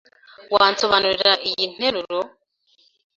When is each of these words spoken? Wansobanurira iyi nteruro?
Wansobanurira 0.53 1.31
iyi 1.49 1.65
nteruro? 1.73 2.19